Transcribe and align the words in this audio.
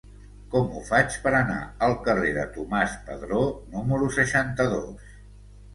Com 0.53 0.71
ho 0.77 0.79
faig 0.87 1.17
per 1.25 1.33
anar 1.41 1.59
al 1.89 1.95
carrer 2.09 2.33
de 2.41 2.47
Tomàs 2.57 2.99
Padró 3.11 3.47
número 3.77 4.13
seixanta-dos? 4.21 5.19